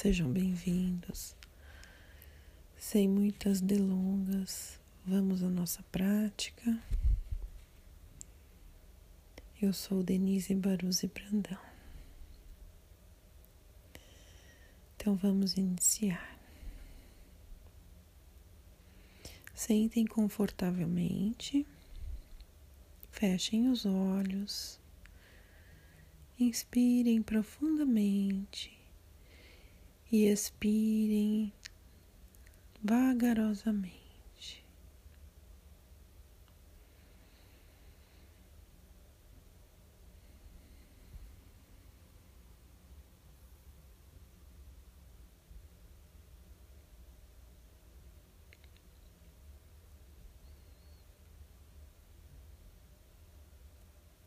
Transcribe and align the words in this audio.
Sejam 0.00 0.30
bem-vindos. 0.30 1.34
Sem 2.76 3.08
muitas 3.08 3.60
delongas, 3.60 4.78
vamos 5.04 5.42
à 5.42 5.48
nossa 5.48 5.82
prática. 5.90 6.80
Eu 9.60 9.72
sou 9.72 10.04
Denise 10.04 10.54
Baruzzi 10.54 11.08
Brandão. 11.08 11.58
Então 14.94 15.16
vamos 15.16 15.56
iniciar. 15.56 16.38
Sentem 19.52 20.06
confortavelmente, 20.06 21.66
fechem 23.10 23.68
os 23.68 23.84
olhos, 23.84 24.78
inspirem 26.38 27.20
profundamente 27.20 28.77
e 30.10 30.26
expirem 30.26 31.52
vagarosamente. 32.82 33.98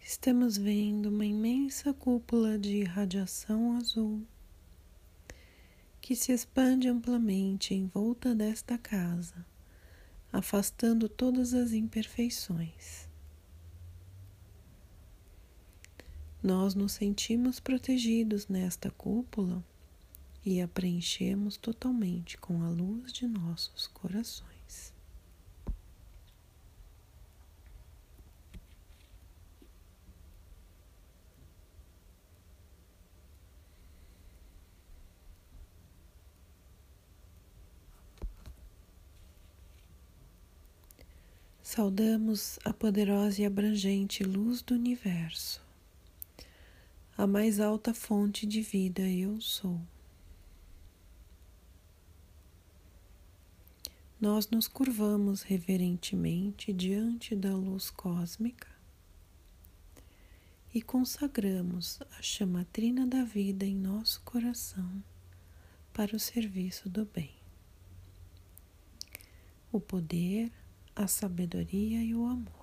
Estamos 0.00 0.56
vendo 0.56 1.10
uma 1.10 1.24
imensa 1.24 1.92
cúpula 1.94 2.58
de 2.58 2.82
radiação 2.82 3.76
azul 3.76 4.26
que 6.08 6.16
se 6.16 6.32
expande 6.32 6.88
amplamente 6.88 7.74
em 7.74 7.86
volta 7.86 8.34
desta 8.34 8.78
casa, 8.78 9.44
afastando 10.32 11.06
todas 11.06 11.52
as 11.52 11.72
imperfeições. 11.72 13.06
Nós 16.42 16.74
nos 16.74 16.92
sentimos 16.92 17.60
protegidos 17.60 18.48
nesta 18.48 18.90
cúpula 18.90 19.62
e 20.42 20.62
a 20.62 20.66
preenchemos 20.66 21.58
totalmente 21.58 22.38
com 22.38 22.62
a 22.62 22.70
luz 22.70 23.12
de 23.12 23.26
nossos 23.26 23.86
corações. 23.88 24.57
Saudamos 41.70 42.58
a 42.64 42.72
poderosa 42.72 43.42
e 43.42 43.44
abrangente 43.44 44.24
luz 44.24 44.62
do 44.62 44.72
universo, 44.72 45.62
a 47.14 47.26
mais 47.26 47.60
alta 47.60 47.92
fonte 47.92 48.46
de 48.46 48.62
vida 48.62 49.02
eu 49.02 49.38
sou. 49.38 49.78
Nós 54.18 54.48
nos 54.48 54.66
curvamos 54.66 55.42
reverentemente 55.42 56.72
diante 56.72 57.36
da 57.36 57.54
luz 57.54 57.90
cósmica 57.90 58.68
e 60.72 60.80
consagramos 60.80 62.00
a 62.18 62.22
chamatrina 62.22 63.06
da 63.06 63.24
vida 63.24 63.66
em 63.66 63.76
nosso 63.76 64.22
coração 64.22 65.04
para 65.92 66.16
o 66.16 66.18
serviço 66.18 66.88
do 66.88 67.04
bem. 67.04 67.34
O 69.70 69.78
poder, 69.78 70.50
a 70.98 71.06
sabedoria 71.06 72.02
e 72.02 72.12
o 72.12 72.26
amor. 72.26 72.58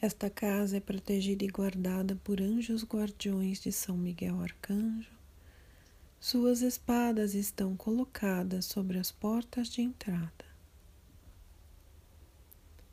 Esta 0.00 0.28
casa 0.28 0.76
é 0.76 0.80
protegida 0.80 1.44
e 1.44 1.48
guardada 1.48 2.16
por 2.24 2.40
anjos 2.40 2.84
guardiões 2.84 3.60
de 3.60 3.70
São 3.70 3.96
Miguel 3.96 4.42
Arcanjo 4.42 5.23
suas 6.24 6.62
espadas 6.62 7.34
estão 7.34 7.76
colocadas 7.76 8.64
sobre 8.64 8.98
as 8.98 9.12
portas 9.12 9.68
de 9.68 9.82
entrada, 9.82 10.46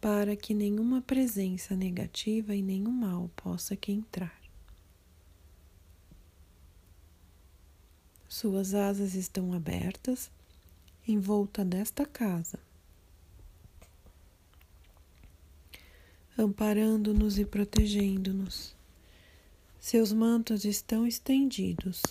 para 0.01 0.35
que 0.35 0.53
nenhuma 0.53 1.01
presença 1.01 1.73
negativa 1.73 2.53
e 2.53 2.61
nenhum 2.61 2.91
mal 2.91 3.31
possa 3.33 3.73
aqui 3.73 3.93
entrar. 3.93 4.37
Suas 8.27 8.73
asas 8.73 9.15
estão 9.15 9.53
abertas 9.53 10.29
em 11.07 11.17
volta 11.17 11.63
desta 11.63 12.05
casa, 12.05 12.59
amparando-nos 16.37 17.39
e 17.39 17.45
protegendo-nos. 17.45 18.75
Seus 19.79 20.11
mantos 20.11 20.65
estão 20.65 21.07
estendidos 21.07 22.03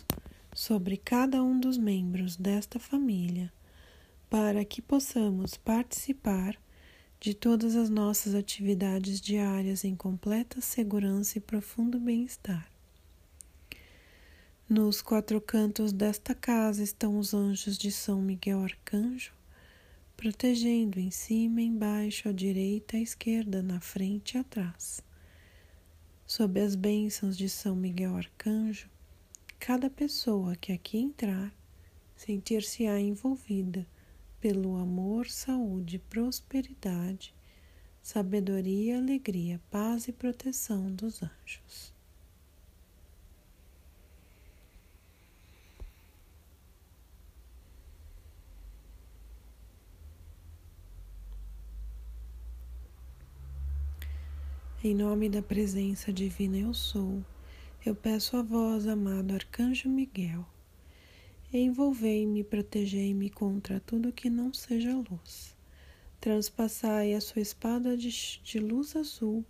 sobre 0.60 0.98
cada 0.98 1.42
um 1.42 1.58
dos 1.58 1.78
membros 1.78 2.36
desta 2.36 2.78
família, 2.78 3.50
para 4.28 4.62
que 4.62 4.82
possamos 4.82 5.56
participar 5.56 6.54
de 7.18 7.32
todas 7.32 7.74
as 7.74 7.88
nossas 7.88 8.34
atividades 8.34 9.22
diárias 9.22 9.84
em 9.84 9.96
completa 9.96 10.60
segurança 10.60 11.38
e 11.38 11.40
profundo 11.40 11.98
bem-estar. 11.98 12.70
Nos 14.68 15.00
quatro 15.00 15.40
cantos 15.40 15.94
desta 15.94 16.34
casa 16.34 16.82
estão 16.82 17.18
os 17.18 17.32
anjos 17.32 17.78
de 17.78 17.90
São 17.90 18.20
Miguel 18.20 18.62
Arcanjo, 18.62 19.32
protegendo 20.14 21.00
em 21.00 21.10
cima, 21.10 21.62
embaixo, 21.62 22.28
à 22.28 22.32
direita, 22.32 22.98
à 22.98 23.00
esquerda, 23.00 23.62
na 23.62 23.80
frente 23.80 24.34
e 24.34 24.38
atrás. 24.38 25.02
Sob 26.26 26.60
as 26.60 26.74
bênçãos 26.74 27.34
de 27.34 27.48
São 27.48 27.74
Miguel 27.74 28.14
Arcanjo, 28.14 28.90
Cada 29.60 29.90
pessoa 29.90 30.56
que 30.56 30.72
aqui 30.72 30.96
entrar 30.96 31.52
sentir-se-á 32.16 32.98
envolvida 32.98 33.86
pelo 34.40 34.74
amor, 34.76 35.28
saúde, 35.28 35.98
prosperidade, 35.98 37.34
sabedoria, 38.02 38.96
alegria, 38.96 39.60
paz 39.70 40.08
e 40.08 40.12
proteção 40.12 40.90
dos 40.90 41.22
anjos. 41.22 41.92
Em 54.82 54.94
nome 54.94 55.28
da 55.28 55.42
presença 55.42 56.10
divina 56.10 56.56
eu 56.56 56.72
sou 56.72 57.22
eu 57.84 57.94
peço 57.94 58.36
a 58.36 58.42
vós, 58.42 58.86
amado 58.86 59.32
Arcanjo 59.32 59.88
Miguel, 59.88 60.44
envolvei-me 61.50 62.44
protegei-me 62.44 63.30
contra 63.30 63.80
tudo 63.80 64.12
que 64.12 64.28
não 64.28 64.52
seja 64.52 64.94
luz. 64.94 65.56
Transpassai 66.20 67.14
a 67.14 67.20
sua 67.22 67.40
espada 67.40 67.96
de, 67.96 68.10
de 68.44 68.58
luz 68.58 68.94
azul 68.94 69.42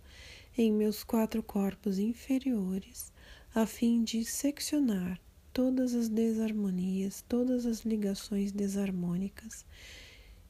em 0.57 0.71
meus 0.71 1.03
quatro 1.03 1.43
corpos 1.43 1.99
inferiores, 1.99 3.11
a 3.53 3.65
fim 3.65 4.01
de 4.01 4.23
seccionar 4.23 5.19
todas 5.51 5.93
as 5.93 6.07
desarmonias, 6.07 7.25
todas 7.27 7.65
as 7.65 7.81
ligações 7.81 8.53
desarmônicas 8.53 9.65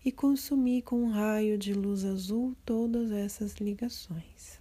e 0.05 0.11
consumir 0.11 0.83
com 0.83 1.03
um 1.03 1.09
raio 1.09 1.57
de 1.57 1.73
luz 1.73 2.05
azul 2.05 2.55
todas 2.63 3.11
essas 3.11 3.55
ligações. 3.55 4.60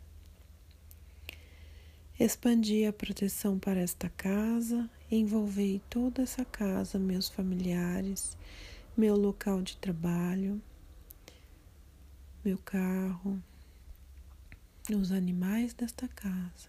Expandi 2.23 2.85
a 2.85 2.93
proteção 2.93 3.59
para 3.59 3.81
esta 3.81 4.11
casa, 4.11 4.91
envolvei 5.11 5.81
toda 5.89 6.21
essa 6.21 6.45
casa, 6.45 6.99
meus 6.99 7.31
familiares, 7.31 8.37
meu 8.95 9.17
local 9.17 9.63
de 9.63 9.79
trabalho, 9.79 10.61
meu 12.45 12.59
carro, 12.59 13.43
os 14.95 15.13
animais 15.13 15.73
desta 15.73 16.07
casa 16.09 16.69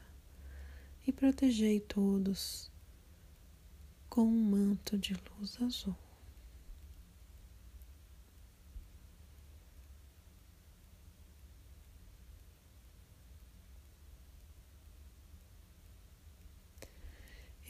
e 1.06 1.12
protegei 1.12 1.81
todos 1.81 2.71
com 4.07 4.21
um 4.21 4.44
manto 4.51 4.97
de 4.97 5.13
luz 5.38 5.62
azul. 5.62 5.97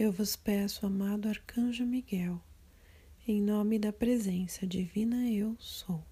Eu 0.04 0.12
vos 0.12 0.36
peço, 0.36 0.84
amado 0.84 1.30
Arcanjo 1.30 1.86
Miguel, 1.86 2.42
em 3.28 3.40
nome 3.40 3.78
da 3.78 3.94
presença 3.94 4.66
divina 4.66 5.30
eu 5.30 5.56
sou. 5.60 6.04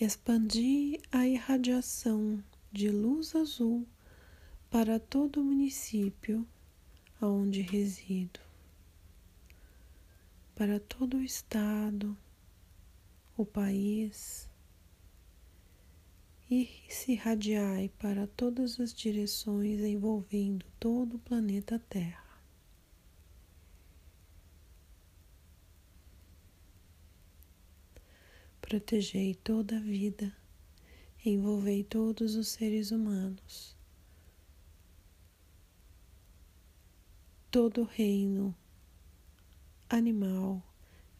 Expandi 0.00 0.98
a 1.12 1.28
irradiação 1.28 2.42
de 2.72 2.88
luz 2.88 3.36
azul 3.36 3.86
para 4.70 4.98
todo 4.98 5.42
o 5.42 5.44
município 5.44 6.48
onde 7.20 7.60
resido, 7.60 8.40
para 10.54 10.80
todo 10.80 11.18
o 11.18 11.22
estado, 11.22 12.16
o 13.36 13.44
país, 13.44 14.48
e 16.54 16.68
se 16.86 17.12
irradiai 17.12 17.88
para 17.98 18.26
todas 18.26 18.78
as 18.78 18.92
direções 18.92 19.80
envolvendo 19.80 20.66
todo 20.78 21.14
o 21.14 21.18
planeta 21.18 21.78
Terra. 21.78 22.42
Protegei 28.60 29.34
toda 29.34 29.78
a 29.78 29.80
vida, 29.80 30.36
envolvei 31.24 31.82
todos 31.82 32.34
os 32.34 32.48
seres 32.48 32.90
humanos, 32.90 33.74
todo 37.50 37.80
o 37.80 37.84
reino 37.86 38.54
animal, 39.88 40.62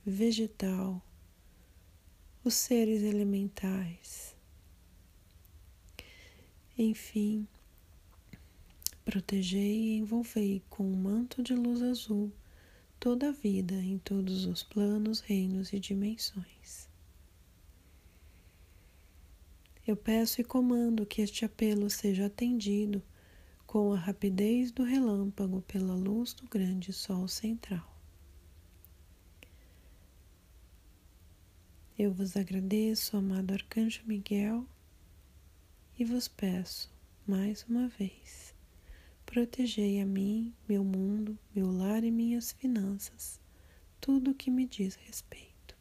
vegetal, 0.04 1.02
os 2.44 2.52
seres 2.52 3.02
elementais. 3.02 4.31
Enfim, 6.84 7.46
protegei 9.04 9.82
e 9.82 9.98
envolvei 9.98 10.60
com 10.68 10.82
um 10.82 10.96
manto 10.96 11.40
de 11.40 11.54
luz 11.54 11.80
azul 11.80 12.32
toda 12.98 13.28
a 13.28 13.32
vida 13.32 13.76
em 13.76 13.98
todos 13.98 14.46
os 14.46 14.64
planos, 14.64 15.20
reinos 15.20 15.72
e 15.72 15.78
dimensões. 15.78 16.88
Eu 19.86 19.96
peço 19.96 20.40
e 20.40 20.44
comando 20.44 21.06
que 21.06 21.22
este 21.22 21.44
apelo 21.44 21.88
seja 21.88 22.26
atendido 22.26 23.00
com 23.64 23.92
a 23.92 23.96
rapidez 23.96 24.72
do 24.72 24.82
relâmpago 24.82 25.62
pela 25.62 25.94
luz 25.94 26.32
do 26.32 26.48
grande 26.48 26.92
Sol 26.92 27.28
central. 27.28 27.96
Eu 31.96 32.12
vos 32.12 32.36
agradeço, 32.36 33.16
amado 33.16 33.52
Arcanjo 33.54 34.02
Miguel, 34.04 34.66
e 35.98 36.04
vos 36.04 36.26
peço, 36.28 36.90
mais 37.26 37.64
uma 37.64 37.88
vez, 37.88 38.54
protegei 39.26 40.00
a 40.00 40.06
mim, 40.06 40.52
meu 40.68 40.82
mundo, 40.82 41.38
meu 41.54 41.70
lar 41.70 42.02
e 42.02 42.10
minhas 42.10 42.52
finanças, 42.52 43.40
tudo 44.00 44.30
o 44.30 44.34
que 44.34 44.50
me 44.50 44.66
diz 44.66 44.94
respeito. 44.96 45.76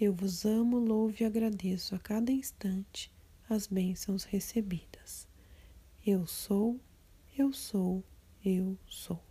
Eu 0.00 0.14
vos 0.14 0.44
amo, 0.44 0.78
louvo 0.78 1.14
e 1.20 1.24
agradeço 1.24 1.94
a 1.94 1.98
cada 1.98 2.32
instante 2.32 3.12
as 3.48 3.66
bênçãos 3.66 4.24
recebidas. 4.24 5.26
Eu 6.06 6.26
sou, 6.26 6.80
eu 7.36 7.52
sou, 7.52 8.02
eu 8.44 8.78
sou. 8.86 9.29